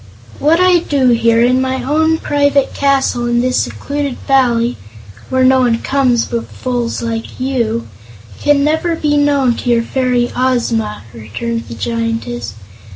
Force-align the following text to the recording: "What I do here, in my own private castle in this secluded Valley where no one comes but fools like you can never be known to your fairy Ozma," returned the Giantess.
"What 0.39 0.59
I 0.59 0.79
do 0.79 1.09
here, 1.09 1.43
in 1.43 1.61
my 1.61 1.83
own 1.83 2.17
private 2.17 2.73
castle 2.73 3.27
in 3.27 3.41
this 3.41 3.57
secluded 3.57 4.17
Valley 4.25 4.77
where 5.29 5.43
no 5.43 5.59
one 5.59 5.77
comes 5.77 6.25
but 6.25 6.49
fools 6.49 7.03
like 7.03 7.39
you 7.39 7.87
can 8.39 8.63
never 8.63 8.95
be 8.95 9.15
known 9.15 9.53
to 9.57 9.69
your 9.69 9.83
fairy 9.83 10.31
Ozma," 10.35 11.03
returned 11.13 11.67
the 11.67 11.75
Giantess. 11.75 12.55